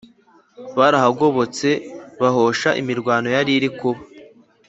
[0.77, 1.69] barahagobotse
[2.21, 4.01] bahosha imirwano yariri kuba